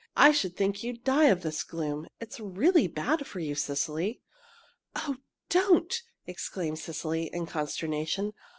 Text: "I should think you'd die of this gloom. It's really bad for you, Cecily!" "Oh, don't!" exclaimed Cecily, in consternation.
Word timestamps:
"I 0.17 0.31
should 0.31 0.57
think 0.57 0.81
you'd 0.81 1.03
die 1.03 1.25
of 1.25 1.43
this 1.43 1.61
gloom. 1.63 2.07
It's 2.19 2.39
really 2.39 2.87
bad 2.87 3.27
for 3.27 3.39
you, 3.39 3.53
Cecily!" 3.53 4.19
"Oh, 4.95 5.17
don't!" 5.49 6.01
exclaimed 6.25 6.79
Cecily, 6.79 7.29
in 7.31 7.45
consternation. 7.45 8.33